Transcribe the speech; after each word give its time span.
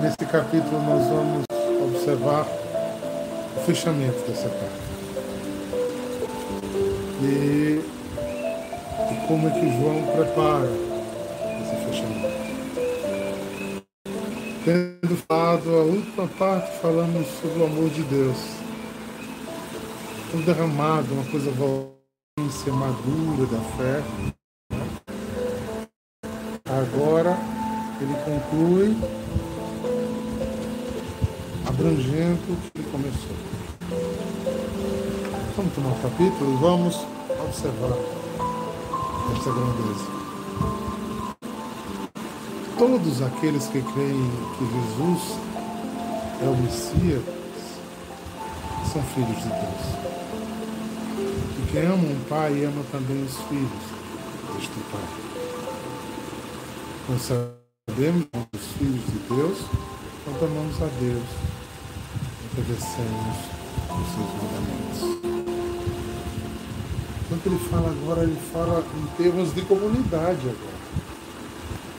nesse 0.00 0.16
capítulo 0.30 0.82
nós 0.82 1.06
vamos 1.08 1.44
observar 1.82 2.46
o 3.56 3.60
fechamento 3.66 4.18
dessa 4.26 4.48
carta. 4.48 4.90
E, 7.22 7.80
e 9.10 9.26
como 9.26 9.48
é 9.48 9.50
que 9.50 9.78
João 9.78 10.02
prepara 10.16 10.70
esse 11.62 11.76
fechamento. 11.84 12.30
Tendo 14.64 15.16
falado 15.28 15.68
a 15.68 15.82
última 15.82 16.28
parte, 16.28 16.78
falamos 16.80 17.26
sobre 17.40 17.60
o 17.60 17.64
amor 17.66 17.90
de 17.90 18.02
Deus. 18.04 18.38
Um 20.34 20.40
derramado, 20.42 21.12
uma 21.12 21.24
coisa 21.30 21.50
valência 21.50 22.72
madura 22.72 23.46
da 23.46 23.60
fé. 23.76 24.02
Agora 26.64 27.36
ele 28.00 28.14
conclui 28.24 28.96
abrangendo 31.80 32.58
que 32.74 32.82
começou. 32.82 33.36
Vamos 35.56 35.74
tomar 35.74 35.88
um 35.88 36.02
capítulo 36.02 36.52
e 36.52 36.56
vamos 36.60 37.06
observar 37.42 37.96
esta 39.34 39.50
grandeza. 39.50 40.04
Todos 42.76 43.22
aqueles 43.22 43.66
que 43.68 43.80
creem 43.80 44.30
que 44.58 44.64
Jesus 44.66 45.38
é 46.42 46.48
o 46.48 46.56
Messias 46.56 47.22
são 48.92 49.02
filhos 49.14 49.36
de 49.38 49.48
Deus. 49.48 50.10
E 51.58 51.72
quem 51.72 51.86
ama 51.86 51.94
um 51.94 52.24
pai 52.28 52.64
ama 52.64 52.84
também 52.92 53.24
os 53.24 53.38
filhos 53.48 53.70
deste 54.54 54.80
pai. 54.92 55.00
Nós 57.08 57.22
sabemos 57.22 58.24
que 58.24 58.56
os 58.56 58.66
filhos 58.72 59.06
de 59.06 59.34
Deus 59.34 59.90
quando 60.24 60.44
amamos 60.44 60.82
a 60.82 60.86
Deus, 61.00 61.49
obedecemos 62.60 63.36
os 63.90 64.06
seus 64.14 64.30
mandamentos. 64.36 65.00
Quando 67.28 67.46
ele 67.46 67.58
fala 67.70 67.90
agora, 67.90 68.22
ele 68.22 68.38
fala 68.52 68.84
em 68.96 69.06
termos 69.22 69.54
de 69.54 69.62
comunidade 69.62 70.40
agora. 70.40 70.80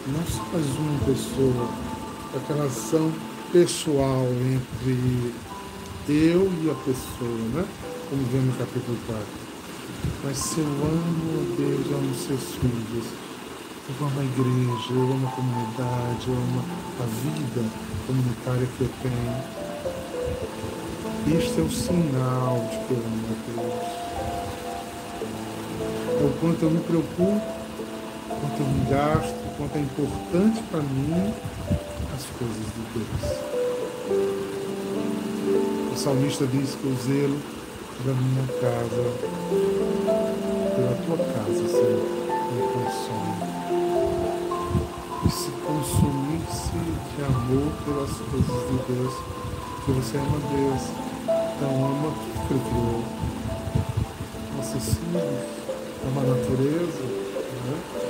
Não 0.07 0.23
só 0.25 0.43
mais 0.51 0.65
uma 0.77 0.99
pessoa, 1.05 1.69
aquela 2.35 2.65
ação 2.65 3.11
pessoal 3.51 4.27
entre 4.27 5.33
eu 6.07 6.51
e 6.61 6.69
a 6.69 6.75
pessoa, 6.85 7.37
né? 7.53 7.65
Como 8.09 8.23
vem 8.25 8.41
no 8.41 8.53
capítulo 8.53 8.97
4. 9.07 9.25
Mas 10.23 10.37
se 10.37 10.59
eu 10.59 10.65
amo 10.65 11.41
a 11.41 11.55
Deus, 11.57 11.91
eu 11.91 11.97
amo 11.97 12.15
seus 12.15 12.55
filhos, 12.55 13.07
eu 13.87 14.05
amo 14.05 14.19
a 14.19 14.23
igreja, 14.23 14.91
eu 14.91 15.13
amo 15.13 15.27
a 15.27 15.31
comunidade, 15.31 16.27
eu 16.27 16.33
amo 16.33 16.63
a 16.99 17.05
vida 17.05 17.69
comunitária 18.05 18.67
que 18.77 18.81
eu 18.81 18.89
tenho. 19.01 19.60
Este 21.27 21.59
é 21.59 21.63
o 21.63 21.69
sinal 21.69 22.67
de 22.71 22.77
que 22.79 22.91
eu 22.93 22.97
amo 22.97 23.27
a 23.29 23.35
Deus. 23.47 23.85
É 26.19 26.23
o 26.25 26.31
quanto 26.39 26.63
eu 26.63 26.71
me 26.71 26.79
preocupo, 26.81 27.41
quanto 28.27 28.59
eu 28.59 28.65
me 28.65 28.89
gasto, 28.89 29.35
quanto 29.55 29.75
é 29.77 29.81
importante 29.81 30.63
para 30.71 30.81
mim 30.81 31.33
as 32.15 32.25
coisas 32.37 32.65
de 32.73 32.81
Deus. 32.95 33.21
O 35.93 35.95
salmista 35.95 36.47
diz 36.47 36.75
que 36.75 36.87
o 36.87 36.95
zelo 37.03 37.39
da 38.03 38.13
minha 38.13 38.47
casa, 38.59 39.03
pela 40.75 40.95
tua 41.05 41.17
casa, 41.17 41.67
Senhor, 41.67 42.03
me 42.51 42.61
consome 42.73 43.37
e 45.27 45.29
se 45.29 45.51
consumisse 45.51 46.79
de 47.15 47.23
amor 47.23 47.71
pelas 47.85 48.09
coisas 48.09 48.61
de 48.69 48.77
Deus, 48.91 49.13
que 49.85 49.91
você 49.91 50.17
ama 50.17 50.39
Deus, 50.49 51.10
ama 51.67 52.07
o 52.07 52.13
que 52.47 52.53
ele 52.53 52.63
criou, 52.69 53.03
nossos 54.57 54.95
filhos, 54.95 55.23
ama 56.07 56.21
a 56.21 56.25
natureza, 56.35 57.03
né? 57.65 58.01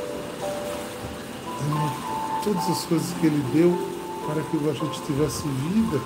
todas 2.44 2.69
as 2.69 2.85
coisas 2.85 3.13
que 3.19 3.28
ele 3.28 3.44
deu 3.53 3.78
para 4.25 4.41
que 4.44 4.57
a 4.69 4.73
gente 4.73 5.01
tivesse 5.03 5.47
vida 5.47 6.00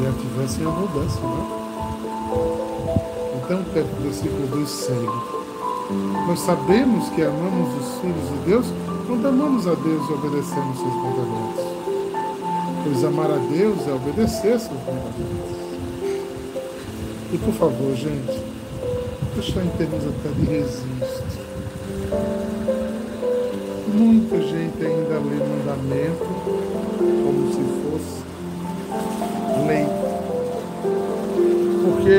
e 0.00 0.06
a 0.06 0.12
tivesse 0.12 0.60
em 0.60 0.66
abundância. 0.66 1.20
Né? 1.20 1.58
Então, 3.36 3.60
o 3.60 4.02
versículo 4.02 4.46
2 4.48 4.68
segue. 4.68 5.38
Nós 6.26 6.40
sabemos 6.40 7.08
que 7.10 7.22
amamos 7.22 7.82
os 7.82 8.00
filhos 8.00 8.28
de 8.28 8.36
Deus 8.44 8.66
quando 9.06 9.26
amamos 9.26 9.66
a 9.66 9.74
Deus 9.74 10.08
e 10.08 10.12
obedecemos 10.12 10.78
seus 10.78 10.94
mandamentos. 10.94 11.67
Pois 12.84 13.04
amar 13.04 13.30
a 13.30 13.36
Deus 13.36 13.86
é 13.86 13.92
obedecer 13.92 14.58
seus 14.58 14.80
mandamentos. 14.80 15.58
E 17.32 17.38
por 17.38 17.52
favor, 17.54 17.94
gente, 17.94 18.42
deixa 19.34 19.62
em 19.62 19.68
termos 19.70 20.04
até 20.06 20.28
de 20.30 20.46
registro. 20.46 21.48
Muita 23.92 24.40
gente 24.40 24.86
ainda 24.86 25.18
lê 25.18 25.36
mandamento 25.44 26.26
como 27.24 27.52
se 27.52 27.60
fosse 27.82 28.22
lei. 29.66 29.86
Porque 31.84 32.18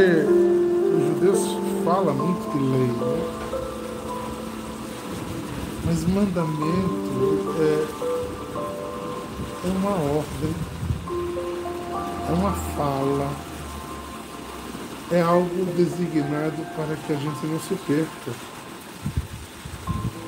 os 0.96 1.08
judeus 1.08 1.58
falam 1.84 2.14
muito 2.14 2.52
de 2.52 2.60
lei, 2.60 2.88
né? 2.88 3.40
Mas 5.86 6.06
mandamento 6.06 7.56
é, 7.60 8.19
é 9.66 9.68
uma 9.68 9.92
ordem, 9.92 10.56
é 12.30 12.34
uma 12.34 12.52
fala, 12.78 13.30
é 15.12 15.22
algo 15.22 15.66
designado 15.76 16.66
para 16.76 16.96
que 16.96 17.14
a 17.14 17.16
gente 17.16 17.46
não 17.46 17.60
se 17.60 17.76
perca. 17.76 18.32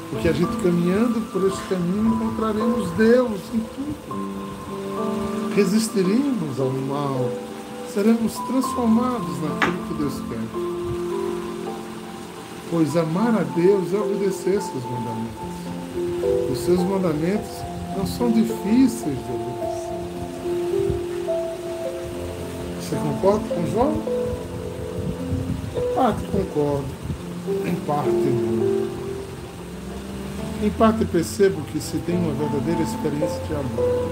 Porque 0.10 0.28
a 0.28 0.34
gente 0.34 0.56
caminhando 0.58 1.22
por 1.32 1.48
esse 1.48 1.62
caminho 1.70 2.16
encontraremos 2.16 2.92
Deus 2.92 3.40
em 3.54 3.60
tudo. 3.60 5.56
Resistiremos 5.56 6.60
ao 6.60 6.70
mal, 6.70 7.32
seremos 7.94 8.34
transformados 8.34 9.42
naquilo 9.42 9.88
que 9.88 9.94
Deus 9.94 10.14
quer. 10.28 10.72
Pois 12.70 12.98
amar 12.98 13.36
a 13.36 13.44
Deus 13.44 13.94
é 13.94 13.98
obedecer 13.98 14.62
seus 14.62 14.84
mandamentos. 14.84 16.52
Os 16.52 16.60
seus 16.60 16.80
mandamentos 16.80 17.71
não 17.98 18.06
são 18.06 18.32
difíceis 18.32 19.18
de 19.18 19.32
obedecer. 19.32 19.92
Você 22.80 22.96
concorda 22.96 23.56
com 23.56 23.66
João? 23.68 23.94
Em 25.76 25.96
parte 25.96 26.24
concordo, 26.28 26.86
em 27.66 27.76
parte 27.86 28.10
não. 28.10 28.82
Em 30.64 30.70
parte 30.70 31.06
percebo 31.06 31.62
que 31.64 31.80
se 31.80 31.98
tem 32.00 32.16
uma 32.16 32.34
verdadeira 32.34 32.82
experiência 32.82 33.42
de 33.48 33.54
amor, 33.54 34.10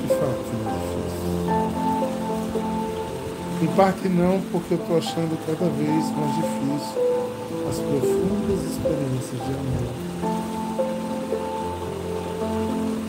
de 0.00 0.08
fato 0.08 0.44
não 0.62 0.70
é 0.70 0.74
difícil. 0.78 1.16
Em 3.62 3.66
parte 3.74 4.08
não, 4.08 4.40
porque 4.52 4.74
eu 4.74 4.78
estou 4.78 4.98
achando 4.98 5.36
cada 5.46 5.68
vez 5.70 6.10
mais 6.16 6.34
difícil 6.36 7.06
as 7.68 7.78
profundas 7.78 8.64
experiências 8.70 9.40
de 9.44 9.52
amor. 9.52 10.35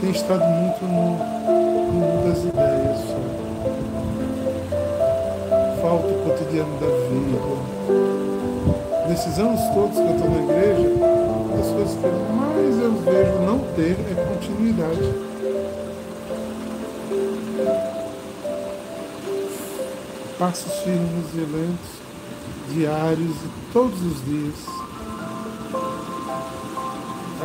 Tem 0.07 0.15
estado 0.15 0.45
muito 0.45 0.85
no, 0.85 1.17
mundo 1.91 2.29
das 2.29 2.39
ideias. 2.45 3.01
Falta 5.81 6.07
o 6.07 6.23
cotidiano 6.23 6.79
da 6.79 6.87
vida. 7.09 7.41
Nesses 9.09 9.37
anos 9.37 9.59
todos 9.73 9.97
que 9.97 10.03
eu 10.03 10.15
estou 10.15 10.29
na 10.29 10.43
igreja, 10.43 10.87
das 11.57 11.67
coisas 11.71 11.93
que 11.95 12.07
mais 12.33 12.79
eu 12.79 12.93
vejo 13.01 13.37
não 13.39 13.59
ter 13.75 13.97
é 14.09 14.15
continuidade. 14.29 15.13
Passos 20.39 20.73
firmes 20.83 21.33
e 21.33 21.39
lentos 21.39 21.97
diários 22.73 23.35
e 23.35 23.49
todos 23.73 24.01
os 24.01 24.23
dias. 24.23 24.86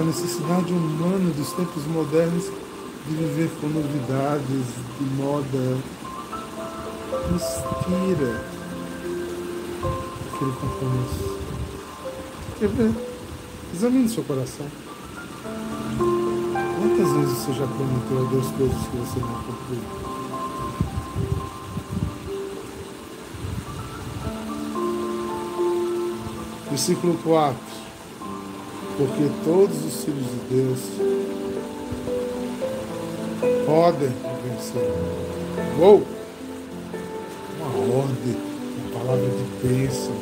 A 0.02 0.04
necessidade 0.04 0.72
humana 0.72 1.31
dos 1.31 1.52
tempos 1.52 1.87
modernos 1.87 2.46
de 3.06 3.14
viver 3.14 3.49
com 3.60 3.69
novidades, 3.69 4.66
de 4.99 5.04
moda, 5.14 5.78
nos 7.31 7.43
tira 7.84 8.44
aquele 10.26 10.52
compromisso. 10.54 11.38
Examine 13.72 14.08
seu 14.08 14.25
coração. 14.25 14.66
Quantas 15.96 17.12
vezes 17.12 17.38
você 17.38 17.52
já 17.52 17.66
prometeu 17.69 18.26
a 18.26 18.28
Deus 18.28 18.49
coisas 18.58 18.82
que 18.88 18.96
você 18.96 19.20
não 19.20 19.40
cumpriu? 19.44 19.82
Versículo 26.70 27.14
4. 27.22 27.81
Porque 29.02 29.28
todos 29.44 29.84
os 29.84 30.04
filhos 30.04 30.25
de 30.31 30.38
Deus 30.49 30.78
podem 33.66 34.12
vencer. 34.44 34.88
Uou! 35.76 36.06
Uma 37.58 37.96
ordem, 37.96 38.37
uma 38.78 39.00
palavra 39.00 39.28
de 39.28 39.66
bênção. 39.66 40.14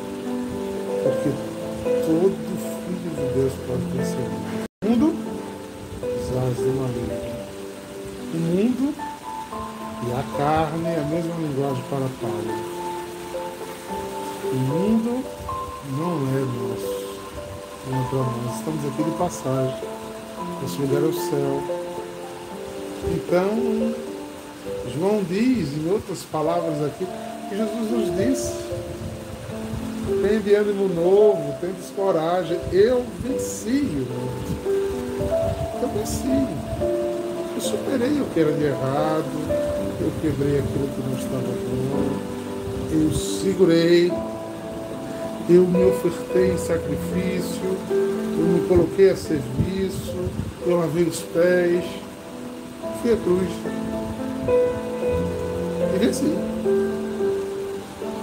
Porque 1.03 1.29
todo 2.07 2.35
filho 2.87 3.11
de 3.11 3.25
Deus 3.35 3.53
pode 3.67 3.83
vencer. 3.95 4.27
O 4.83 4.87
mundo 4.87 5.07
jaz 6.33 6.57
do 6.57 6.71
maligno. 6.81 7.21
O 8.33 8.37
mundo 8.37 8.95
e 10.07 10.11
a 10.11 10.23
carne 10.39 10.87
é 10.87 10.97
a 10.97 11.05
mesma 11.05 11.35
linguagem 11.35 11.83
para 11.87 12.07
Paulo. 12.19 12.51
O 14.51 14.55
mundo 14.55 15.23
não 15.95 16.15
é 16.29 16.41
nosso. 16.41 16.90
Não 17.87 17.99
nós. 18.11 18.57
Estamos 18.57 18.85
aqui 18.85 19.03
de 19.03 19.11
passagem. 19.17 19.75
Esse 20.65 20.81
lugar 20.81 21.01
é 21.01 21.05
o 21.05 21.13
céu. 21.13 21.63
Então, 23.15 23.95
João 24.93 25.23
diz, 25.23 25.69
em 25.77 25.89
outras 25.91 26.23
palavras 26.23 26.83
aqui, 26.85 27.07
que 27.49 27.57
Jesus 27.57 27.91
nos 27.91 28.15
disse: 28.15 28.53
tem 30.21 30.55
ânimo 30.55 30.87
novo, 30.89 31.55
tem 31.59 31.71
coragem. 31.95 32.59
Eu 32.71 33.05
venci 33.23 33.87
o. 33.95 34.07
Eu 35.81 35.89
venci. 35.89 36.47
Eu 37.55 37.61
superei 37.61 38.21
o 38.21 38.25
que 38.25 38.39
era 38.39 38.51
de 38.51 38.65
errado. 38.65 39.25
Eu 39.99 40.11
quebrei 40.21 40.59
aquilo 40.59 40.87
que 40.87 41.01
não 41.01 41.17
estava 41.17 41.41
bom. 41.41 42.31
Eu 42.91 43.11
segurei 43.13 44.11
eu 45.53 45.67
me 45.67 45.83
ofertei 45.85 46.53
em 46.53 46.57
sacrifício, 46.57 47.61
eu 47.89 48.45
me 48.45 48.67
coloquei 48.67 49.09
a 49.09 49.15
serviço, 49.15 50.15
eu 50.65 50.77
lavei 50.77 51.03
os 51.03 51.19
pés, 51.19 51.83
fui 53.01 53.13
a 53.13 53.17
cruz. 53.17 53.49
E 55.93 55.99
venci. 55.99 56.37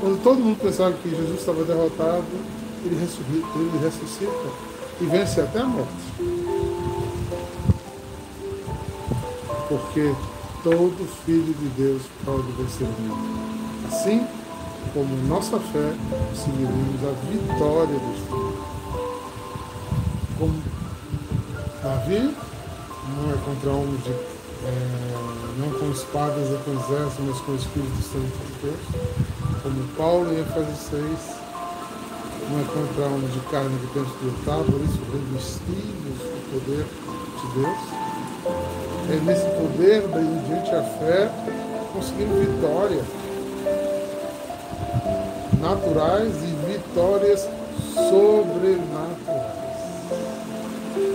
Quando 0.01 0.23
todo 0.23 0.39
mundo 0.39 0.59
pensava 0.59 0.93
que 0.95 1.11
Jesus 1.11 1.41
estava 1.41 1.65
derrotado, 1.65 2.25
ele 2.85 2.99
ressuscita, 2.99 3.59
ele 3.59 3.79
ressuscita 3.83 4.69
e 5.01 5.05
vence 5.05 5.41
até 5.41 5.61
a 5.61 5.65
morte. 5.65 5.93
Porque 9.69 10.15
todo 10.63 11.09
filho 11.27 11.55
de 11.55 11.69
Deus 11.77 12.03
pode 12.25 12.51
vencer 12.53 12.87
o 12.87 13.03
mundo. 13.03 13.39
Assim, 13.89 14.27
como 14.93 15.17
nossa 15.29 15.59
fé, 15.59 15.93
conseguiremos 16.31 17.01
a 17.05 17.13
vitória 17.31 17.99
dos 17.99 18.19
filhos. 18.27 18.59
Como 20.39 20.63
Davi 21.83 22.35
não 23.17 23.33
é 23.33 23.37
contra 23.45 23.71
homens 23.71 24.05
de, 24.05 24.11
é, 24.11 24.25
não 25.59 25.71
com 25.79 25.91
espadas 25.91 26.49
e 26.49 26.59
com 26.65 26.73
exército, 26.73 27.23
mas 27.23 27.41
com 27.41 27.53
o 27.53 27.57
Espírito 27.57 28.03
Santo 28.03 28.39
de 28.47 28.53
Deus. 28.63 29.63
Como 29.63 29.89
Paulo 29.97 30.33
em 30.33 30.41
Efésios 30.41 30.79
6, 30.91 31.03
não 32.51 32.61
é 32.61 32.65
contra 32.65 33.07
homens 33.07 33.33
de 33.33 33.41
carne 33.51 33.79
que 33.79 33.93
temos 33.93 34.13
que 34.13 34.25
lutar, 34.25 34.65
por 34.65 34.81
isso 34.81 35.01
revestidos 35.13 36.19
do 36.23 36.41
poder 36.53 36.85
de 37.41 37.61
Deus. 37.61 37.79
É 39.11 39.21
nesse 39.25 39.47
poder, 39.57 40.07
daí 40.09 40.43
diante 40.47 40.71
a 40.75 40.83
fé, 40.83 41.31
conseguimos 41.93 42.39
vitória 42.39 43.28
naturais 45.61 46.33
e 46.43 46.73
vitórias 46.73 47.49
sobrenaturais. 47.95 49.59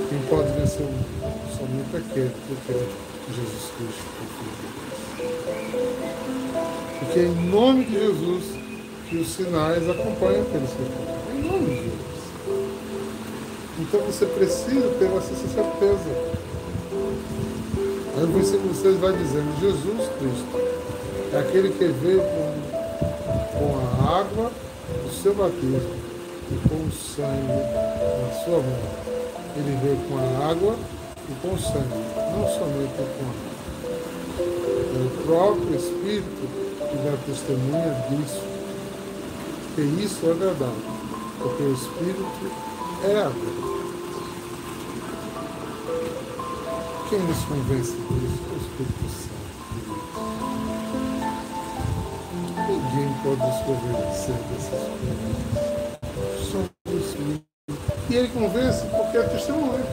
Quem 0.09 0.19
pode 0.29 0.51
vencer 0.51 0.81
o 0.81 0.85
mundo? 0.85 1.05
Somente 1.57 1.95
aquele 1.95 2.29
que 2.29 2.71
é 2.71 2.87
Jesus 3.33 3.71
Cristo, 3.77 4.03
o 4.19 4.25
Filho 4.37 4.53
de 4.59 4.67
Deus. 4.67 5.33
Porque 6.99 7.19
é 7.19 7.23
em 7.23 7.49
nome 7.49 7.85
de 7.85 7.93
Jesus 7.93 8.43
que 9.09 9.17
os 9.17 9.27
sinais 9.29 9.89
acompanham 9.89 10.41
aqueles 10.41 10.69
que 10.71 10.83
acompanham. 10.83 11.23
Em 11.35 11.41
nome 11.47 11.65
de 11.65 11.75
Jesus. 11.75 11.93
Então 13.79 13.99
você 14.01 14.25
precisa 14.25 14.87
ter 14.99 15.05
essa 15.05 15.35
certeza. 15.35 16.33
Aí 18.15 18.23
o 18.23 18.27
versículo 18.27 18.75
6 18.75 18.97
vai 18.97 19.13
dizendo, 19.13 19.59
Jesus 19.59 20.09
Cristo 20.19 20.45
é 21.33 21.39
aquele 21.39 21.69
que 21.69 21.85
veio 21.85 22.19
com 22.19 22.52
água 24.19 24.51
do 24.87 25.11
seu 25.11 25.33
batismo 25.33 25.95
e 26.51 26.69
com 26.69 26.75
o 26.75 26.91
sangue 26.91 27.63
na 28.21 28.43
sua 28.43 28.59
mão. 28.59 29.03
Ele 29.55 29.77
veio 29.81 29.97
com 30.07 30.17
a 30.17 30.49
água 30.49 30.75
e 31.29 31.33
com 31.41 31.53
o 31.53 31.59
sangue, 31.59 31.87
não 32.31 32.47
somente 32.47 32.93
com 32.95 33.03
a 33.03 33.29
água. 33.29 33.53
É 34.93 35.05
o 35.05 35.09
próprio 35.25 35.75
Espírito 35.75 36.47
que 36.77 36.95
dá 36.97 37.17
testemunha 37.25 37.91
disso, 38.09 38.41
que 39.75 39.81
isso 40.03 40.27
é 40.27 40.31
agradável, 40.31 40.75
porque 41.39 41.63
o 41.63 41.73
Espírito 41.73 42.51
é 43.03 43.17
a 43.17 43.29
verdade. 43.29 43.73
Quem 47.09 47.19
nos 47.19 47.45
convence 47.45 47.91
disso? 47.91 48.39
O 48.51 48.57
Espírito 48.57 49.09
Santo. 49.09 49.42
Nos 53.25 53.39
convencer 53.39 54.35
dessas 54.49 54.81
coisas. 54.89 56.51
Somos 56.51 57.13
livres. 57.13 57.43
E 58.09 58.15
ele 58.15 58.27
convence 58.27 58.85
porque 58.87 59.17
é 59.17 59.23
testemunho. 59.23 59.85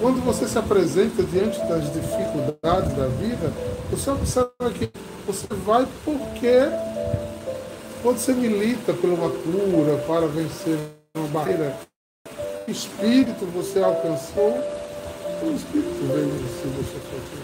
Quando 0.00 0.24
você 0.24 0.48
se 0.48 0.58
apresenta 0.58 1.22
diante 1.22 1.60
das 1.66 1.92
dificuldades 1.92 2.94
da 2.94 3.08
vida, 3.08 3.52
você 3.90 4.10
observa 4.10 4.70
que 4.72 4.90
você 5.26 5.46
vai 5.66 5.86
porque 6.02 6.60
quando 8.02 8.18
você 8.18 8.32
milita 8.32 8.94
por 8.94 9.10
uma 9.10 9.28
cura, 9.28 9.98
para 10.06 10.26
vencer 10.26 10.78
uma 11.14 11.28
barreira, 11.28 11.76
espírito 12.66 13.44
você 13.52 13.82
alcançou, 13.82 14.58
o 15.42 15.54
espírito 15.54 16.06
veio 16.06 16.34
em 16.34 16.48
si, 16.48 16.68
você 16.68 16.98
foi 17.00 17.43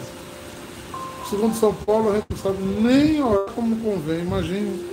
Segundo 1.30 1.54
São 1.54 1.72
Paulo, 1.72 2.10
a 2.10 2.14
gente 2.16 2.26
não 2.28 2.36
sabe 2.38 2.60
nem 2.60 3.22
orar 3.22 3.54
como 3.54 3.76
convém, 3.76 4.22
imagine. 4.22 4.84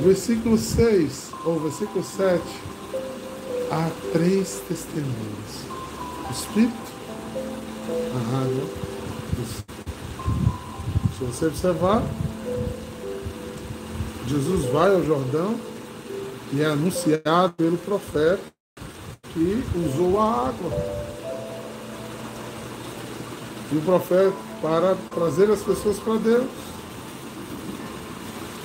Versículo 0.00 0.56
6, 0.56 1.32
ou 1.44 1.58
versículo 1.58 2.04
7, 2.04 2.40
há 3.72 3.90
três 4.12 4.62
testemunhas. 4.68 5.66
O 6.28 6.32
Espírito, 6.32 6.92
a 8.14 8.38
água 8.38 8.68
e 9.36 9.42
o 9.42 9.46
Se 11.18 11.24
você 11.24 11.46
observar, 11.46 12.04
Jesus 14.28 14.64
vai 14.66 14.94
ao 14.94 15.02
Jordão 15.02 15.58
e 16.52 16.62
é 16.62 16.66
anunciado 16.66 17.52
pelo 17.54 17.78
profeta 17.78 18.38
que 19.34 19.64
usou 19.76 20.20
a 20.20 20.50
água 20.50 21.05
e 23.72 23.76
o 23.76 23.82
profeta 23.82 24.32
para 24.62 24.96
trazer 25.10 25.50
as 25.50 25.62
pessoas 25.62 25.98
para 25.98 26.16
Deus. 26.16 26.46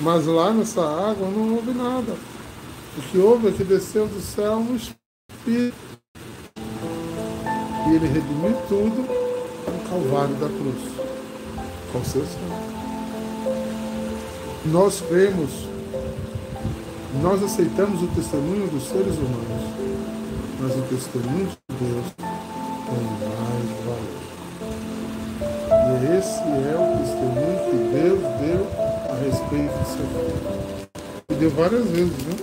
Mas 0.00 0.26
lá 0.26 0.52
nessa 0.52 0.80
água 0.80 1.28
não 1.28 1.54
houve 1.54 1.72
nada. 1.72 2.16
O 2.96 3.02
que 3.02 3.18
houve 3.18 3.48
é 3.48 3.52
que 3.52 3.64
desceu 3.64 4.06
do 4.06 4.20
céu 4.20 4.56
um 4.56 4.76
Espírito. 4.76 5.76
E 7.88 7.94
ele 7.94 8.06
redimiu 8.06 8.56
tudo 8.68 9.02
no 9.02 9.88
Calvário 9.88 10.34
da 10.36 10.48
cruz. 10.48 10.92
Com 11.92 12.04
seu 12.04 12.24
sangue. 12.24 12.72
Nós 14.66 15.00
cremos, 15.00 15.50
nós 17.20 17.42
aceitamos 17.42 18.02
o 18.02 18.06
testemunho 18.08 18.68
dos 18.68 18.84
seres 18.84 19.16
humanos, 19.16 19.74
mas 20.60 20.76
o 20.76 20.82
testemunho 20.82 21.46
de 21.46 21.76
Deus 21.76 22.06
tem 22.16 23.04
mais 23.04 23.84
valor. 23.84 24.11
Esse 26.22 26.38
é 26.38 26.76
o 26.78 26.98
testemunho 26.98 27.58
que 27.66 27.76
Deus 27.98 28.20
deu 28.38 28.62
a 29.10 29.14
respeito 29.24 29.74
do 29.76 29.84
seu 29.88 30.06
filho. 30.06 30.86
E 31.28 31.34
deu 31.34 31.50
várias 31.50 31.84
vezes, 31.88 32.16
né? 32.26 32.36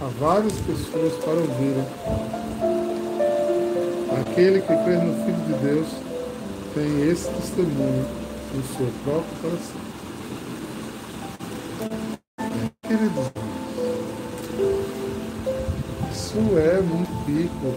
A 0.00 0.06
várias 0.18 0.54
pessoas 0.60 1.12
para 1.22 1.34
ouvirem. 1.34 1.84
Aquele 4.22 4.62
que 4.62 4.84
crê 4.84 4.96
no 4.96 5.22
Filho 5.22 5.36
de 5.46 5.52
Deus 5.66 5.88
tem 6.72 7.10
esse 7.10 7.28
testemunho 7.28 8.06
no 8.54 8.62
seu 8.74 8.88
próprio 9.04 9.36
coração. 9.42 9.80
Queridos, 12.88 13.30
isso 16.10 16.38
é 16.58 16.80
muito 16.80 17.12
rico. 17.26 17.76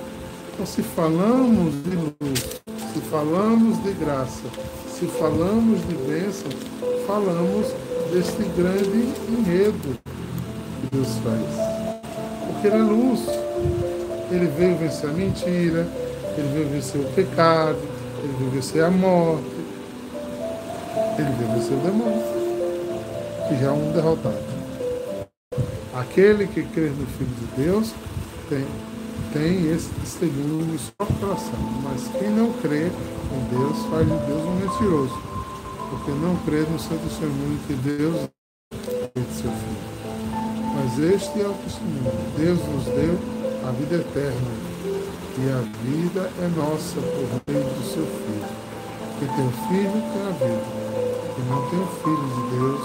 Então, 0.54 0.66
se 0.66 0.82
falamos 0.82 1.84
de 1.84 1.98
luz, 1.98 2.62
se 2.94 3.02
falamos 3.12 3.84
de 3.84 3.92
graça, 3.92 4.44
se 5.00 5.06
falamos 5.06 5.80
de 5.88 5.94
bênção, 5.94 6.50
falamos 7.06 7.68
deste 8.12 8.42
grande 8.58 9.14
enredo 9.30 9.96
que 10.82 10.96
Deus 10.96 11.10
faz. 11.24 12.02
Porque 12.48 12.68
ele 12.68 12.78
é 12.78 12.80
luz. 12.80 13.28
Ele 14.32 14.48
veio 14.58 14.76
vencer 14.78 15.10
a 15.10 15.14
mentira, 15.14 15.88
ele 16.36 16.50
veio 16.54 16.70
vencer 16.70 17.00
o 17.00 17.06
pecado, 17.14 17.78
ele 18.24 18.34
veio 18.40 18.52
vencer 18.52 18.84
a 18.84 18.90
morte, 18.90 19.46
ele 21.18 21.30
veio 21.38 21.52
vencer 21.54 21.78
o 21.78 21.82
demônio, 21.82 22.24
que 23.48 23.62
já 23.62 23.68
é 23.68 23.72
um 23.72 23.92
derrotado. 23.94 24.48
Aquele 25.94 26.48
que 26.48 26.64
crê 26.64 26.90
no 26.90 27.06
Filho 27.06 27.30
de 27.40 27.64
Deus 27.64 27.94
tem, 28.50 28.66
tem 29.34 29.72
esse 29.72 29.90
testemunho 30.02 30.66
no 30.66 30.80
seu 30.80 30.94
coração, 31.20 31.60
mas 31.84 32.08
quem 32.20 32.30
não 32.30 32.52
crê 32.54 32.88
em 32.88 33.58
Deus 33.58 33.78
faz 33.90 34.08
de 34.08 34.26
Deus 34.26 34.44
um 34.44 34.56
mentiroso, 34.56 35.18
porque 35.90 36.12
não 36.12 36.36
crê 36.46 36.62
no 36.62 36.80
seu 36.80 36.98
testemunho 36.98 37.60
que 37.68 37.74
Deus 37.74 38.30
é 39.16 39.20
de 39.20 39.34
seu 39.34 39.52
Filho. 39.52 39.98
Mas 40.76 41.00
este 41.00 41.42
é 41.42 41.48
o 41.48 41.54
testemunho. 41.54 42.12
Deus 42.38 42.60
nos 42.60 42.86
deu 42.86 43.18
a 43.68 43.72
vida 43.72 43.96
eterna 43.96 44.52
e 45.40 45.50
a 45.50 45.62
vida 45.84 46.32
é 46.42 46.48
nossa 46.56 47.00
por 47.00 47.54
meio 47.54 47.66
do 47.66 47.84
seu 47.84 48.06
Filho. 48.06 48.68
Que 49.20 49.26
tem 49.26 49.48
o 49.48 49.52
Filho 49.68 49.92
tem 49.92 50.22
a 50.22 50.32
vida. 50.32 50.64
Que 51.36 51.42
não 51.50 51.70
tem 51.70 51.80
o 51.80 51.88
Filho 51.88 52.28
de 52.36 52.56
Deus, 52.56 52.82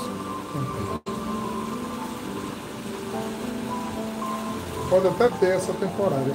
não 0.55 0.65
tem. 0.65 1.02
Pode 4.93 5.09
até 5.09 5.27
ter 5.39 5.57
essa 5.57 5.73
temporária. 5.73 6.35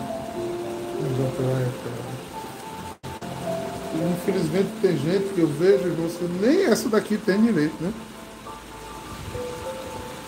E, 3.93 4.13
infelizmente 4.13 4.71
tem 4.81 4.97
gente 4.97 5.31
que 5.35 5.41
eu 5.41 5.47
vejo 5.47 5.87
e 5.87 5.91
você 5.91 6.23
nem 6.41 6.63
essa 6.63 6.89
daqui 6.89 7.19
tem 7.19 7.39
direito, 7.39 7.75
né? 7.79 7.93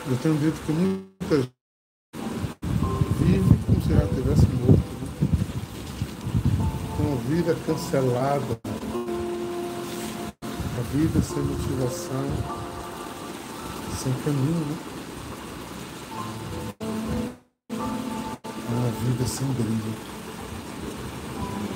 Eu 0.08 0.18
tenho 0.18 0.38
dito 0.38 0.62
que 0.62 0.72
muita 0.72 1.38
gente 1.38 1.54
vive 3.20 3.58
como 3.66 3.82
se 3.82 3.94
já 3.94 4.06
tivesse 4.06 4.46
morto 4.64 4.90
vida 7.28 7.56
cancelada, 7.66 8.60
a 10.44 10.82
vida 10.94 11.20
sem 11.22 11.42
motivação, 11.42 12.26
sem 13.98 14.14
caminho, 14.24 14.66
né? 14.68 14.99
Vida 19.01 19.25
sem 19.25 19.48
brilho, 19.48 19.96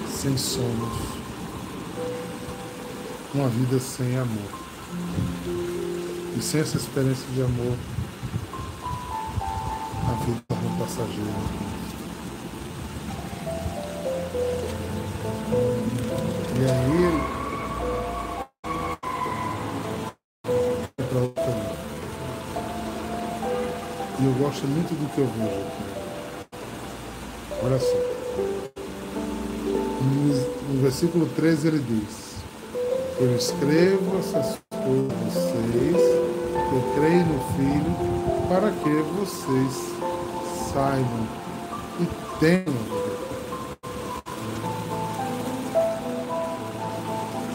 sem 0.10 0.38
sonhos, 0.38 0.98
uma 3.34 3.48
vida 3.48 3.80
sem 3.80 4.18
amor. 4.18 4.63
E 6.38 6.42
sem 6.42 6.62
essa 6.62 6.77
experiência 6.77 7.25
de 7.34 7.42
amor, 7.42 7.77
a 10.08 10.13
vida 10.25 10.44
é 10.50 10.53
um 10.53 10.77
passageira. 10.77 11.30
E 16.56 16.65
aí 16.70 17.34
eu 24.25 24.34
gosto 24.34 24.68
muito 24.68 24.94
do 24.94 25.10
que 25.13 25.20
eu 25.20 25.27
vejo 25.27 25.62
aqui. 25.68 26.03
Olha 27.74 27.80
só. 27.80 27.98
No, 30.03 30.82
versículo 30.82 31.25
13 31.36 31.68
ele 31.70 31.80
diz, 31.80 32.36
eu 33.20 33.36
escrevo 33.36 34.20
essas 34.20 34.60
coisas 34.70 35.12
a 35.12 35.25
vocês, 35.25 35.98
eu 35.98 36.94
creio 36.94 37.25
no 37.25 37.39
Filho, 37.56 37.96
para 38.48 38.70
que 38.70 38.89
vocês 39.18 39.74
saibam 40.72 41.27
e 42.00 42.06
tenham 42.39 43.03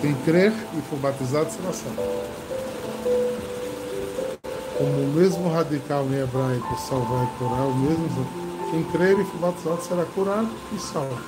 Quem 0.01 0.15
crer 0.25 0.53
e 0.77 0.81
for 0.83 0.99
batizado 0.99 1.51
será 1.51 1.73
salvo. 1.73 2.03
Como 4.77 4.91
o 4.91 5.13
mesmo 5.15 5.53
radical 5.53 6.07
em 6.07 6.21
hebraico, 6.21 6.77
salvar 6.89 7.25
e 7.25 7.39
curar, 7.39 7.67
o 7.67 7.75
mesmo. 7.77 8.48
Quem 8.71 8.85
crer 8.85 9.19
e 9.19 9.25
for 9.25 9.39
batizado 9.39 9.83
será 9.83 10.05
curado 10.05 10.49
e 10.75 10.79
salvo. 10.79 11.19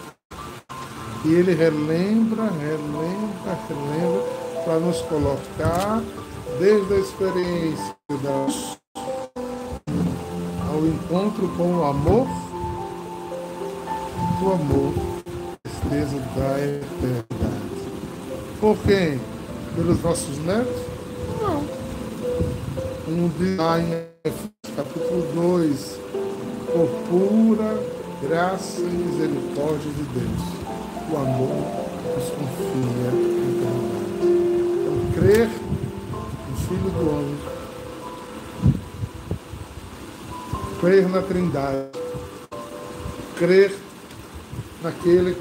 E 1.25 1.33
ele 1.33 1.55
relembra, 1.55 2.45
relembra, 2.45 3.59
relembra, 3.69 4.23
para 4.65 4.79
nos 4.79 5.01
colocar 5.03 6.03
desde 6.59 6.93
a 6.93 6.99
experiência 6.99 7.97
da, 8.23 8.47
ao 10.71 10.87
encontro 10.87 11.49
com 11.57 11.79
o 11.79 11.85
amor, 11.85 12.27
do 14.39 14.53
amor, 14.53 14.93
tristeza 15.63 16.19
da 16.37 16.61
eternidade. 16.61 17.61
Por 18.61 18.77
quem? 18.79 19.21
Pelos 19.75 20.03
nossos 20.03 20.39
netos? 20.39 20.83
Não. 21.41 21.65
Um 23.09 23.29
diz 23.39 23.57
lá 23.57 23.81
em 23.81 24.11
capítulo 24.77 25.23
2, 25.35 25.99
por 26.73 26.89
pura 27.09 27.83
graça 28.23 28.81
e 28.81 28.85
misericórdia 28.85 29.91
de 29.91 30.03
Deus, 30.03 30.43
o 31.11 31.17
amor 31.17 31.81
nos 32.15 32.31
confia 32.31 33.07
a 33.07 33.13
eternidade. 33.13 34.01
Então, 34.23 34.95
crer 35.15 35.49
no 36.49 36.57
Filho 36.57 36.91
do 36.91 37.11
Homem, 37.11 37.39
crer 40.81 41.09
na 41.09 41.23
Trindade, 41.23 41.89
crer 43.37 43.75
naquele, 44.83 45.37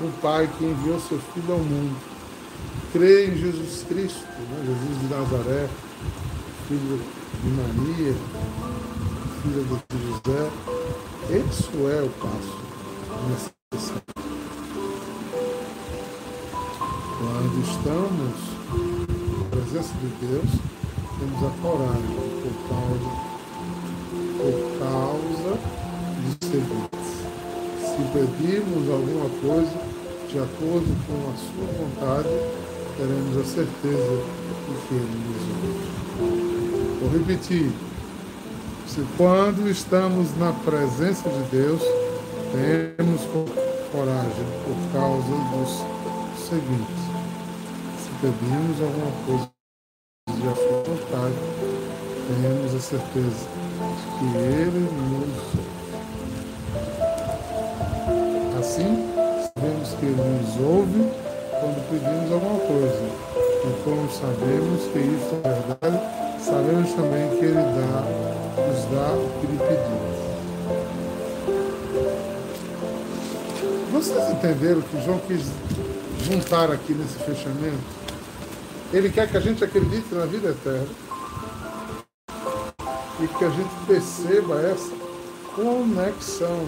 no 0.00 0.12
Pai 0.20 0.48
que 0.58 0.64
enviou 0.64 0.98
seu 1.00 1.18
Filho 1.18 1.52
ao 1.52 1.58
mundo, 1.58 1.96
crê 2.92 3.26
em 3.26 3.36
Jesus 3.36 3.84
Cristo, 3.88 4.24
né? 4.50 4.64
Jesus 4.64 5.00
de 5.00 5.06
Nazaré, 5.14 5.68
filho 6.68 7.00
de 7.42 7.48
Maria, 7.50 8.14
filho 9.42 9.64
de 9.64 9.98
José. 10.06 10.50
Isso 11.30 11.72
é 11.88 12.02
o 12.02 12.08
passo 12.20 12.58
necessário. 13.28 14.02
Quando 17.18 17.56
estamos 17.62 18.34
na 19.38 19.44
presença 19.50 19.92
de 19.98 20.08
Deus, 20.26 20.50
temos 21.18 21.40
a 21.42 21.50
coragem 21.60 22.16
por 22.40 22.54
causa, 22.68 23.10
por 24.38 24.58
causa 24.78 25.52
dos 26.22 26.48
seguintes. 26.48 27.10
Se 27.80 28.02
pedirmos 28.12 28.84
alguma 28.90 29.28
coisa 29.40 29.76
de 30.28 30.38
acordo 30.38 30.90
com 31.06 31.18
a 31.30 31.34
sua 31.36 31.66
vontade, 31.78 32.32
teremos 32.96 33.36
a 33.36 33.44
certeza 33.44 34.14
de 34.68 34.74
que 34.86 34.94
Ele 34.94 35.18
nos 35.26 35.42
ouve. 35.50 35.92
Vou 37.00 37.10
repetir. 37.18 37.91
Se 38.92 39.00
quando 39.16 39.70
estamos 39.70 40.36
na 40.36 40.52
presença 40.52 41.26
de 41.26 41.42
Deus, 41.44 41.80
temos 42.52 43.22
coragem 43.90 44.46
por 44.66 44.76
causa 44.92 45.32
dos 45.56 45.70
seguintes. 46.36 47.02
Se 47.96 48.10
pedimos 48.20 48.76
alguma 48.82 49.12
coisa 49.24 49.48
de 50.28 50.46
a 50.46 50.54
sua 50.54 50.82
vontade, 50.82 51.40
temos 52.28 52.74
a 52.74 52.80
certeza 52.80 53.48
de 53.88 54.04
que 54.18 54.26
Ele 54.36 54.84
nos. 55.08 55.40
Assim, 58.60 58.92
sabemos 59.56 59.88
que 59.94 60.04
Ele 60.04 60.20
nos 60.20 60.52
ouve 60.60 61.08
quando 61.58 61.80
pedimos 61.88 62.30
alguma 62.30 62.60
coisa. 62.60 63.04
E 63.64 63.66
como 63.84 64.04
sabemos 64.10 64.82
que 64.92 64.98
isso 64.98 65.32
é 65.44 65.48
verdade, 65.48 66.01
sabemos 66.52 66.92
também 66.92 67.30
que 67.30 67.46
Ele 67.46 67.54
dá, 67.54 68.04
nos 68.60 68.84
dá 68.90 69.14
o 69.14 69.30
que 69.40 69.46
lhe 69.46 69.58
pedimos. 69.58 70.12
Vocês 73.90 74.30
entenderam 74.32 74.82
que 74.82 75.02
João 75.02 75.18
quis 75.20 75.46
juntar 76.26 76.70
aqui 76.70 76.92
nesse 76.92 77.18
fechamento? 77.20 78.02
Ele 78.92 79.08
quer 79.08 79.30
que 79.30 79.36
a 79.38 79.40
gente 79.40 79.64
acredite 79.64 80.14
na 80.14 80.26
vida 80.26 80.50
eterna 80.50 80.88
e 83.18 83.28
que 83.28 83.44
a 83.44 83.48
gente 83.48 83.70
perceba 83.86 84.60
essa 84.60 84.92
conexão 85.56 86.66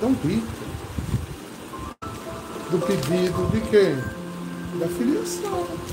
tão 0.00 0.12
rica 0.12 0.46
do 2.70 2.78
pedido 2.86 3.50
de 3.52 3.60
quem? 3.70 3.96
Da 4.78 4.86
filiação. 4.86 5.87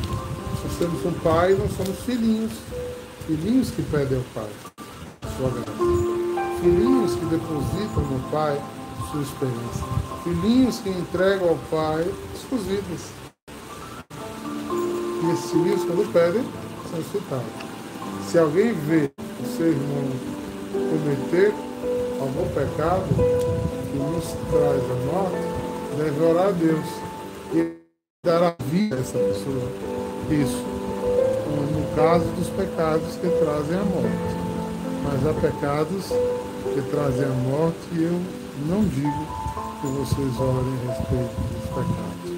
Temos 0.78 1.06
um 1.06 1.14
pai, 1.20 1.54
nós 1.54 1.72
somos 1.72 1.98
filhinhos. 2.02 2.52
Filhinhos 3.26 3.72
que 3.72 3.82
pedem 3.84 4.18
ao 4.18 4.24
pai 4.34 4.50
sua 5.38 5.50
graça. 5.50 6.62
Filhinhos 6.62 7.16
que 7.16 7.26
depositam 7.26 8.04
no 8.04 8.32
pai 8.32 8.62
sua 9.12 9.22
experiência. 9.22 9.86
Filhinhos 10.24 10.80
que 10.80 10.90
entregam 10.90 11.50
ao 11.50 11.58
pai 11.70 12.06
suas 12.50 12.64
vidas. 12.64 13.12
E 15.24 15.32
esses 15.32 15.52
filhinhos, 15.52 15.84
quando 15.86 16.14
pedem, 16.14 16.44
são 16.90 17.00
escutados. 17.00 17.46
Se 18.30 18.38
alguém 18.38 18.74
vê 18.74 19.12
o 19.42 19.46
seu 19.58 19.68
irmão 19.68 20.12
cometer 20.74 21.54
algum 22.20 22.48
pecado 22.50 23.08
que 23.92 23.98
nos 23.98 24.26
traz 24.50 24.84
a 24.92 24.96
morte, 25.06 25.98
deve 25.98 26.24
orar 26.24 26.48
a 26.48 26.52
Deus 26.52 26.86
e 27.54 27.78
dar 28.26 28.44
a 28.44 28.56
vida 28.66 28.96
a 28.96 29.00
essa 29.00 29.18
pessoa. 29.18 30.05
Isso, 30.30 30.64
no 31.72 31.96
caso 31.96 32.26
dos 32.32 32.50
pecados 32.50 33.16
que 33.16 33.28
trazem 33.28 33.78
a 33.78 33.84
morte. 33.84 34.36
Mas 35.04 35.28
há 35.28 35.34
pecados 35.40 36.08
que 36.74 36.82
trazem 36.90 37.26
a 37.26 37.30
morte 37.30 37.78
e 37.94 38.04
eu 38.04 38.20
não 38.66 38.84
digo 38.86 39.28
que 39.82 39.88
vocês 39.88 40.40
orem 40.40 40.74
a 40.74 40.88
respeito 40.90 41.36
dos 41.52 41.68
pecados. 41.70 42.34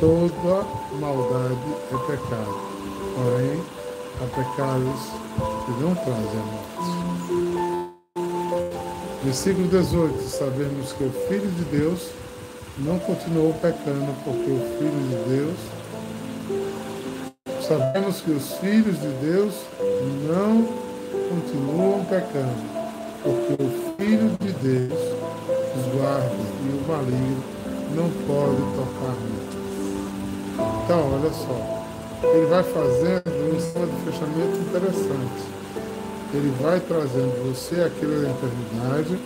Toda 0.00 0.66
maldade 1.00 1.56
é 1.90 1.96
pecado, 2.06 2.54
porém 3.16 3.62
há 4.20 4.26
pecados 4.26 5.00
que 5.64 5.72
não 5.82 5.94
trazem 5.94 6.40
a 6.40 6.44
morte. 6.44 6.70
Versículo 9.24 9.66
18: 9.68 10.28
Sabemos 10.28 10.92
que 10.92 11.04
o 11.04 11.10
Filho 11.26 11.50
de 11.52 11.64
Deus 11.64 12.10
não 12.78 12.98
continuou 12.98 13.54
pecando, 13.54 14.14
porque 14.24 14.50
o 14.50 14.60
Filho 14.78 15.08
de 15.08 15.16
Deus. 15.36 15.79
Sabemos 17.70 18.20
que 18.22 18.32
os 18.32 18.54
filhos 18.54 19.00
de 19.00 19.06
Deus 19.24 19.54
não 20.26 20.66
continuam 21.28 22.04
pecando, 22.04 22.52
porque 23.22 23.62
o 23.62 23.94
Filho 23.96 24.36
de 24.40 24.50
Deus 24.54 25.00
os 25.76 25.94
guarda 25.94 26.34
e 26.34 26.68
o 26.68 26.88
maligno 26.88 27.44
não 27.94 28.10
pode 28.26 28.60
tocar 28.74 29.14
nele. 29.20 29.50
Então, 30.82 31.12
olha 31.14 31.32
só, 31.32 32.26
ele 32.34 32.46
vai 32.46 32.64
fazendo 32.64 33.52
um 33.52 33.56
esquema 33.56 33.86
de 33.86 34.10
fechamento 34.10 34.58
interessante. 34.68 35.42
Ele 36.34 36.52
vai 36.60 36.80
trazendo 36.80 37.54
você 37.54 37.82
aquilo 37.82 38.20
da 38.20 38.30
eternidade, 38.30 39.16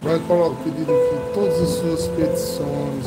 vai 0.00 0.18
pedindo 0.64 0.86
que 0.86 1.34
todas 1.34 1.60
as 1.60 1.68
suas 1.68 2.08
petições, 2.08 3.04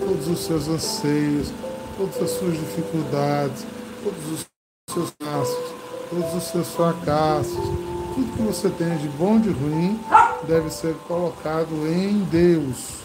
todos 0.00 0.26
os 0.26 0.40
seus 0.40 0.66
anseios, 0.66 1.52
todas 1.96 2.20
as 2.20 2.30
suas 2.30 2.54
dificuldades, 2.54 3.64
todos 4.02 4.32
os 4.32 4.46
seus 4.90 5.10
passos, 5.10 5.74
todos 6.10 6.34
os 6.34 6.44
seus 6.44 6.68
fracassos, 6.68 7.54
tudo 8.14 8.36
que 8.36 8.42
você 8.42 8.68
tem 8.70 8.96
de 8.98 9.08
bom 9.08 9.36
e 9.36 9.40
de 9.40 9.50
ruim 9.50 10.00
deve 10.46 10.70
ser 10.70 10.94
colocado 11.08 11.70
em 11.86 12.18
Deus. 12.24 13.00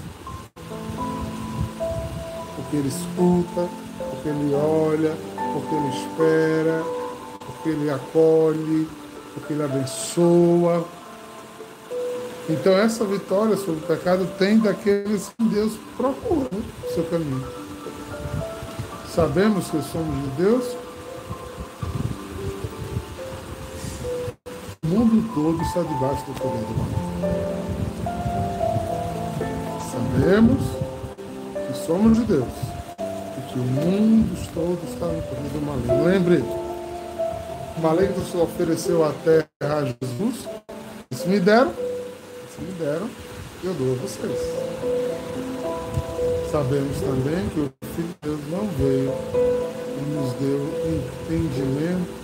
Porque 2.55 2.77
Ele 2.77 2.87
escuta, 2.87 3.69
porque 4.09 4.29
Ele 4.29 4.53
olha, 4.53 5.15
porque 5.53 5.75
Ele 5.75 5.87
espera, 5.89 6.83
porque 7.45 7.69
Ele 7.69 7.89
acolhe, 7.89 8.89
porque 9.33 9.53
Ele 9.53 9.63
abençoa. 9.63 10.85
Então 12.49 12.73
essa 12.73 13.05
vitória 13.05 13.55
sobre 13.55 13.83
o 13.83 13.87
pecado 13.87 14.27
tem 14.37 14.57
daqueles 14.57 15.29
que 15.37 15.45
Deus 15.45 15.73
procura 15.95 16.49
no 16.51 16.89
seu 16.93 17.03
caminho. 17.05 17.45
Sabemos 19.13 19.69
que 19.69 19.81
somos 19.81 20.23
de 20.23 20.43
Deus. 20.43 20.86
Todo 25.37 25.61
está 25.61 25.81
debaixo 25.81 26.25
do 26.25 26.33
poder 26.33 26.63
do 26.65 26.73
mal. 26.73 26.87
Sabemos 29.91 30.63
que 31.53 31.85
somos 31.85 32.17
de 32.17 32.23
Deus 32.23 32.47
que 33.53 33.59
o 33.59 33.63
mundo 33.63 34.35
todo 34.51 34.79
está 34.91 35.05
no 35.05 35.21
poder 35.21 35.49
do 35.53 35.61
maligno. 35.63 36.05
Lembre, 36.05 36.43
o 37.77 37.81
maligno 37.81 38.25
se 38.25 38.35
ofereceu 38.35 39.05
a 39.05 39.13
terra 39.23 39.47
a 39.59 39.85
Jesus. 39.85 40.47
Se 41.11 41.29
me 41.29 41.39
deram, 41.39 41.71
se 41.71 42.59
me 42.59 42.71
deram, 42.79 43.07
eu 43.63 43.75
dou 43.75 43.93
a 43.93 43.97
vocês. 43.97 44.39
Sabemos 46.51 46.99
também 46.99 47.47
que 47.49 47.59
o 47.59 47.71
Filho 47.95 48.07
de 48.07 48.17
Deus 48.23 48.39
não 48.49 48.67
veio 48.79 49.13
e 49.97 50.01
nos 50.15 50.33
deu 50.33 50.67
entendimento 51.29 52.16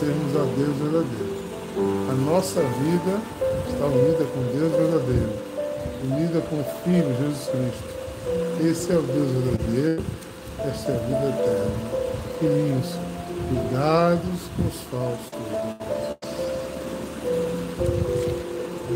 conhecermos 0.00 0.36
a 0.36 0.44
Deus 0.56 0.76
verdadeiro. 0.78 1.40
A 2.10 2.14
nossa 2.14 2.60
vida 2.60 3.20
está 3.70 3.86
unida 3.86 4.24
com 4.24 4.58
Deus 4.58 4.72
verdadeiro 4.72 5.50
unida 6.02 6.40
com 6.40 6.60
o 6.60 6.64
Filho 6.82 7.14
Jesus 7.18 7.48
Cristo. 7.48 8.00
Esse 8.62 8.92
é 8.92 8.96
o 8.96 9.02
Deus 9.02 9.30
verdadeiro, 9.32 10.02
essa 10.58 10.90
é 10.90 10.96
a 10.96 10.98
vida 10.98 11.28
eterna. 11.28 12.00
Filhinhos, 12.38 12.94
cuidados 13.48 14.40
com 14.56 14.66
os 14.66 14.80
falsos 14.90 15.30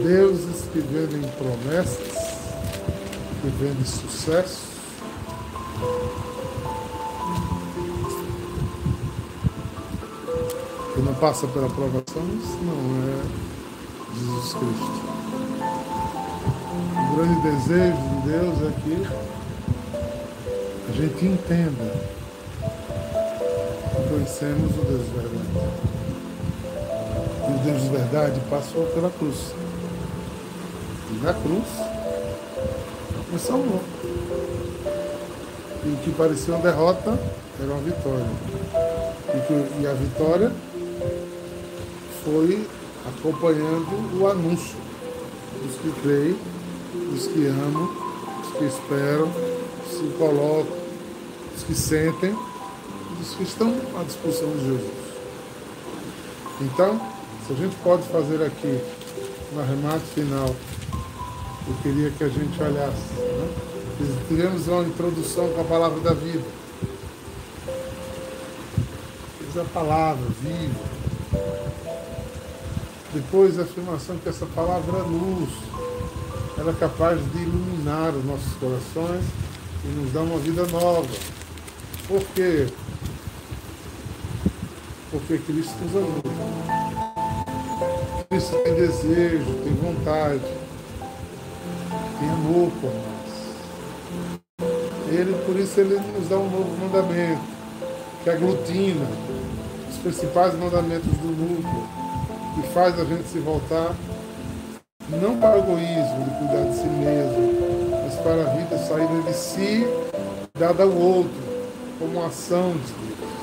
deuses 0.02 0.64
que 0.72 0.80
vendem 0.80 1.30
promessas, 1.32 2.12
que 3.40 3.48
vendem 3.60 3.84
sucesso, 3.84 4.73
não 11.14 11.20
passa 11.20 11.46
pela 11.46 11.66
aprovação, 11.66 12.22
isso 12.42 12.58
não 12.62 12.74
é 13.08 13.22
Jesus 14.18 14.54
Cristo 14.54 15.14
grande 17.14 17.40
desejo 17.42 17.96
de 17.96 18.28
Deus 18.28 18.54
é 18.62 18.72
que 18.80 19.06
a 20.88 20.92
gente 20.92 21.26
entenda 21.26 21.94
que 23.90 24.08
conhecemos 24.08 24.76
o 24.76 24.82
Deus 24.82 25.04
de 25.04 25.10
verdade. 25.12 25.48
E 27.48 27.52
o 27.52 27.58
Deus 27.64 27.82
de 27.82 27.88
verdade 27.90 28.40
passou 28.50 28.86
pela 28.86 29.10
cruz. 29.10 29.54
E 31.10 31.24
na 31.24 31.32
cruz 31.34 31.64
me 33.32 33.38
salvou. 33.38 33.80
E 35.84 35.88
o 35.88 35.96
que 35.98 36.10
parecia 36.10 36.54
uma 36.54 36.62
derrota 36.62 37.16
era 37.60 37.72
uma 37.72 37.80
vitória. 37.80 38.26
E, 39.28 39.40
que, 39.46 39.82
e 39.82 39.86
a 39.86 39.92
vitória 39.92 40.50
foi 42.24 42.66
acompanhando 43.06 44.20
o 44.20 44.26
anúncio 44.26 44.76
dos 45.62 45.76
que 45.76 46.00
creem 46.02 46.54
dos 46.94 47.26
que 47.26 47.46
amam, 47.46 47.90
dos 48.40 48.52
que 48.58 48.64
esperam, 48.64 49.28
dos 49.28 50.00
que 50.00 50.18
colocam, 50.18 50.76
dos 51.52 51.64
que 51.64 51.74
sentem, 51.74 52.36
dos 53.18 53.34
que 53.34 53.42
estão 53.42 53.74
à 53.98 54.04
disposição 54.04 54.50
de 54.50 54.64
Jesus. 54.64 55.04
Então, 56.60 57.00
se 57.46 57.52
a 57.52 57.56
gente 57.56 57.74
pode 57.82 58.02
fazer 58.08 58.42
aqui 58.44 58.80
um 59.52 59.60
arremate 59.60 60.04
final, 60.14 60.54
eu 61.66 61.74
queria 61.82 62.10
que 62.10 62.24
a 62.24 62.28
gente 62.28 62.62
olhasse. 62.62 63.12
Né? 63.18 63.48
Tivemos 64.28 64.68
uma 64.68 64.84
introdução 64.84 65.48
com 65.50 65.60
a 65.60 65.64
palavra 65.64 66.00
da 66.00 66.12
vida. 66.14 66.44
Fiz 69.38 69.56
a 69.56 69.64
palavra 69.64 70.26
viva. 70.42 70.94
Depois 73.14 73.58
a 73.58 73.62
afirmação 73.62 74.18
que 74.18 74.28
essa 74.28 74.44
palavra 74.46 74.98
é 74.98 75.02
luz 75.02 75.50
ela 76.56 76.70
é 76.70 76.74
capaz 76.74 77.20
de 77.32 77.42
iluminar 77.42 78.14
os 78.14 78.24
nossos 78.24 78.52
corações 78.54 79.24
e 79.84 79.88
nos 79.88 80.12
dar 80.12 80.20
uma 80.20 80.38
vida 80.38 80.64
nova. 80.66 81.08
Por 82.06 82.22
quê? 82.28 82.68
Porque 85.10 85.38
Cristo 85.38 85.74
nos 85.82 85.96
ajuda. 85.96 86.30
Cristo 88.30 88.56
tem 88.62 88.74
desejo, 88.74 89.52
tem 89.64 89.74
vontade, 89.74 90.44
tem 92.20 92.30
amor 92.30 92.70
por 92.80 92.92
nós. 92.92 94.68
Ele, 95.08 95.34
por 95.44 95.56
isso 95.56 95.80
ele 95.80 96.00
nos 96.16 96.28
dá 96.28 96.38
um 96.38 96.50
novo 96.50 96.76
mandamento, 96.78 97.42
que 98.22 98.30
aglutina 98.30 99.06
os 99.90 99.98
principais 99.98 100.54
mandamentos 100.58 101.10
do 101.18 101.28
núcleo, 101.28 102.03
e 102.58 102.62
faz 102.72 102.98
a 102.98 103.04
gente 103.04 103.28
se 103.28 103.38
voltar 103.38 103.94
não 105.08 105.38
para 105.38 105.56
o 105.56 105.58
egoísmo 105.58 106.24
de 106.24 106.30
cuidar 106.38 106.64
de 106.70 106.76
si 106.76 106.86
mesmo, 106.86 107.90
mas 107.90 108.14
para 108.16 108.42
a 108.42 108.54
vida 108.54 108.78
saída 108.78 109.22
de 109.22 109.34
si, 109.34 109.86
dada 110.58 110.84
ao 110.84 110.92
outro, 110.92 111.42
como 111.98 112.24
ação 112.24 112.72
de 112.72 112.92
Deus. 112.92 113.34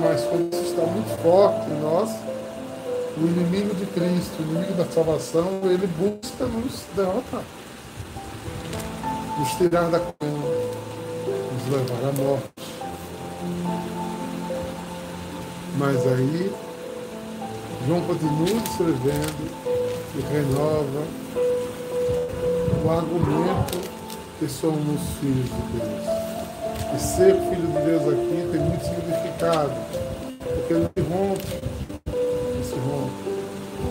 Mas 0.00 0.24
quando 0.24 0.52
isso 0.52 0.64
está 0.64 0.82
muito 0.82 1.22
forte 1.22 1.70
em 1.70 1.80
nós, 1.80 2.10
o 3.16 3.20
inimigo 3.20 3.74
de 3.74 3.86
Cristo, 3.86 4.40
o 4.40 4.42
inimigo 4.42 4.74
da 4.74 4.84
salvação, 4.84 5.60
ele 5.64 5.86
busca 5.86 6.44
nos 6.44 6.82
derrotar, 6.94 7.44
nos 9.38 9.50
tirar 9.52 9.88
da 9.90 10.00
cama, 10.00 10.48
nos 11.52 11.72
levar 11.72 12.08
à 12.08 12.12
morte. 12.12 14.01
Mas 15.76 16.06
aí 16.06 16.52
João 17.86 18.00
continua 18.02 18.62
escrevendo 18.64 19.62
e 20.14 20.20
renova 20.32 21.02
o 22.84 22.90
argumento 22.90 23.78
que 24.38 24.48
somos 24.48 25.00
filhos 25.20 25.46
de 25.46 25.78
Deus. 25.78 26.22
E 26.94 26.98
ser 27.00 27.34
filho 27.34 27.66
de 27.66 27.82
Deus 27.84 28.02
aqui 28.02 28.48
tem 28.52 28.60
muito 28.60 28.84
significado, 28.84 29.72
porque 30.38 30.74
ele 30.74 30.90
rompe, 31.08 31.46
se 32.62 32.74
rompe. 32.74 33.32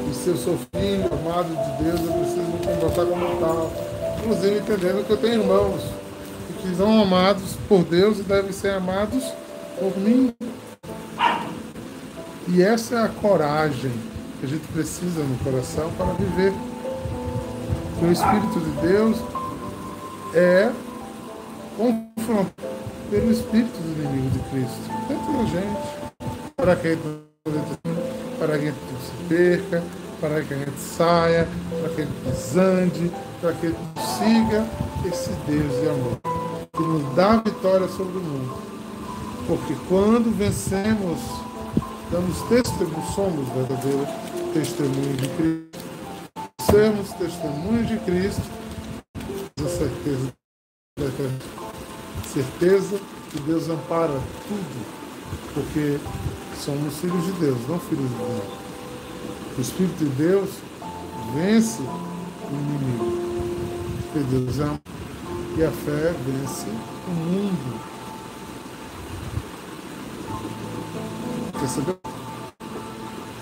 E 0.09 0.13
se 0.13 0.29
eu 0.29 0.37
sou 0.37 0.57
filho, 0.73 1.09
amado 1.11 1.49
de 1.49 1.83
Deus, 1.83 1.99
eu 2.01 2.13
preciso 2.13 2.41
me 2.41 2.65
comportar 2.65 3.05
como 3.05 3.39
tal. 3.39 3.71
Inclusive 4.19 4.57
entendendo 4.59 5.05
que 5.05 5.11
eu 5.11 5.17
tenho 5.17 5.41
irmãos 5.41 5.81
que 6.61 6.75
são 6.75 7.01
amados 7.01 7.57
por 7.67 7.83
Deus 7.83 8.19
e 8.19 8.23
devem 8.23 8.51
ser 8.51 8.75
amados 8.75 9.23
por 9.79 9.97
mim. 9.97 10.31
E 12.47 12.61
essa 12.61 12.95
é 12.95 13.05
a 13.05 13.09
coragem 13.09 13.91
que 14.39 14.45
a 14.45 14.49
gente 14.49 14.67
precisa 14.67 15.23
no 15.23 15.37
coração 15.43 15.91
para 15.97 16.13
viver. 16.13 16.53
Que 17.99 18.05
o 18.05 18.11
Espírito 18.11 18.59
de 18.59 18.87
Deus 18.87 19.17
é 20.33 20.71
confrontado 21.77 22.71
pelo 23.11 23.31
Espírito 23.31 23.77
do 23.77 24.03
inimigo 24.03 24.29
de 24.29 24.39
Cristo 24.49 24.81
dentro 25.07 25.33
da 25.33 25.43
gente, 25.45 25.81
para 26.55 26.75
que 26.75 26.87
a 26.87 26.91
gente, 26.91 27.79
para 28.39 28.57
que 28.57 28.67
a 28.67 28.71
gente 28.71 28.77
se 29.05 29.23
perca, 29.27 29.83
para 30.19 30.41
que 30.41 30.53
a 30.53 30.57
gente 30.57 30.79
saia, 30.79 31.47
para 31.79 31.89
que 31.89 32.01
a 32.01 32.05
gente 32.05 32.19
desande, 32.25 33.11
para 33.41 33.53
que 33.53 33.67
a 33.67 33.69
gente 33.69 34.01
siga 34.17 34.65
esse 35.07 35.29
Deus 35.45 35.81
de 35.81 35.89
amor, 35.89 36.19
que 36.73 36.81
nos 36.81 37.15
dá 37.15 37.37
vitória 37.37 37.87
sobre 37.89 38.17
o 38.17 38.21
mundo. 38.21 38.55
Porque 39.47 39.75
quando 39.89 40.35
vencemos, 40.35 41.19
damos 42.11 42.41
testemunho, 42.49 43.03
somos 43.15 43.47
verdadeiros 43.49 44.09
testemunhos 44.53 45.17
de 45.17 45.29
Cristo. 45.29 45.71
Sermos 46.69 47.09
testemunhos 47.13 47.87
de 47.87 47.97
Cristo, 47.99 48.41
a 49.59 49.69
certeza, 49.69 50.33
certeza 52.33 52.99
que 53.31 53.39
Deus 53.41 53.69
ampara 53.69 54.19
tudo, 54.47 54.85
porque 55.53 55.97
somos 56.57 56.97
filhos 56.97 57.25
de 57.25 57.31
Deus, 57.33 57.57
não 57.67 57.79
filhos 57.79 58.09
de 58.09 58.15
Deus. 58.15 58.61
O 59.57 59.61
Espírito 59.61 59.97
de 59.97 60.09
Deus 60.11 60.49
vence 61.33 61.81
o 61.81 62.53
inimigo, 62.53 63.05
porque 64.03 64.19
Deus 64.29 64.59
ama, 64.59 64.81
e 65.57 65.63
a 65.63 65.71
fé 65.71 66.13
vence 66.25 66.67
o 67.07 67.11
mundo. 67.11 68.00
Percebeu? 71.61 71.95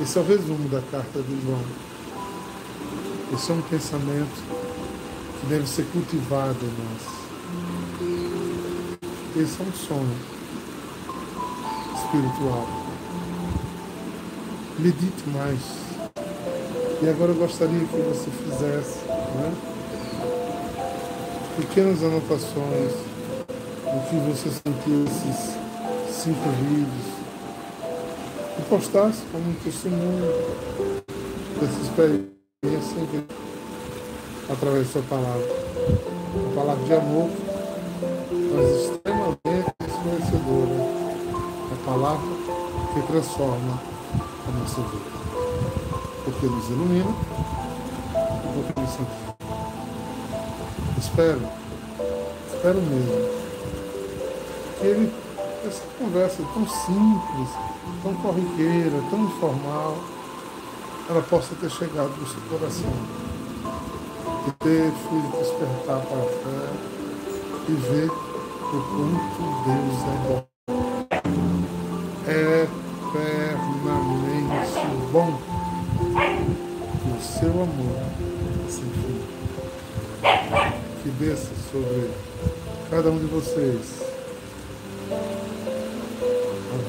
Esse 0.01 0.17
é 0.17 0.21
o 0.21 0.25
resumo 0.25 0.67
da 0.67 0.81
carta 0.91 1.21
de 1.21 1.41
João. 1.41 1.63
Esse 3.33 3.49
é 3.49 3.53
um 3.53 3.61
pensamento 3.61 4.43
que 5.39 5.47
deve 5.47 5.65
ser 5.65 5.85
cultivado 5.85 6.57
em 6.61 6.73
nós. 6.83 7.01
Esse 9.37 9.61
é 9.61 9.63
um 9.63 9.71
sonho 9.71 10.17
espiritual. 11.95 12.67
Medite 14.79 15.29
mais. 15.29 15.61
E 17.01 17.07
agora 17.07 17.31
eu 17.31 17.35
gostaria 17.35 17.85
que 17.85 18.01
você 18.01 18.29
fizesse 18.31 18.99
né, 19.07 19.53
pequenas 21.55 22.03
anotações 22.03 22.91
do 23.47 24.09
que 24.09 24.17
você 24.29 24.49
sentiu 24.49 25.05
esses 25.05 25.55
cinco 26.13 26.49
vídeos 26.49 27.18
e 28.59 28.61
postasse 28.69 29.21
como 29.31 29.49
um 29.49 29.53
testemunho 29.63 30.33
dessa 31.59 31.81
experiência 31.81 33.25
através 34.51 34.87
da 34.87 34.93
sua 34.93 35.01
palavra. 35.03 35.47
Uma 36.35 36.55
palavra 36.55 36.85
de 36.85 36.93
amor, 36.93 37.29
mas 38.53 38.67
extremamente 38.81 39.73
esclarecedora. 39.87 40.99
A 41.71 41.85
palavra 41.85 42.29
que 42.93 43.01
transforma 43.07 43.81
a 44.47 44.51
nossa 44.59 44.81
vida. 44.81 45.09
Porque 46.25 46.45
nos 46.45 46.69
ilumina 46.69 47.15
e 48.15 48.53
porque 48.53 48.81
nos 48.81 48.89
santifica. 48.89 49.29
Espero, 50.97 51.41
espero 52.53 52.81
mesmo 52.81 53.39
que 54.79 54.85
ele, 54.85 55.13
essa 55.65 55.83
conversa 55.97 56.43
tão 56.53 56.67
simples, 56.67 57.49
tão 58.01 58.13
corriqueira, 58.15 59.01
tão 59.09 59.25
informal, 59.25 59.97
ela 61.09 61.21
possa 61.23 61.55
ter 61.55 61.69
chegado 61.69 62.09
no 62.09 62.27
seu 62.27 62.41
coração. 62.49 62.93
E 64.47 64.51
ter 64.51 64.91
feito 64.91 65.37
despertar 65.37 66.01
para 66.01 66.17
a 66.17 66.23
fé 66.23 66.69
e 67.67 67.73
ver 67.73 68.09
o 68.09 68.13
quanto 68.71 69.41
Deus 69.65 69.99
é 70.05 70.15
bom. 70.27 70.41
Eternamente 72.27 73.39
bom. 75.11 75.31
E 77.05 77.07
o 77.11 77.21
seu 77.21 77.51
amor 77.51 78.01
sem. 78.69 78.89
Que 81.03 81.09
desça 81.11 81.51
sobre 81.71 82.11
cada 82.89 83.09
um 83.09 83.17
de 83.19 83.25
vocês 83.25 84.08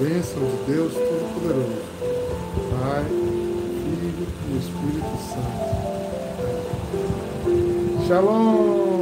bênção 0.00 0.40
de 0.42 0.56
Deus 0.72 0.94
Todo-Poderoso, 0.94 1.82
Pai, 2.70 3.04
Filho 3.04 4.26
e 4.48 4.56
Espírito 4.56 5.14
Santo. 5.28 5.60
Shalom! 8.08 8.99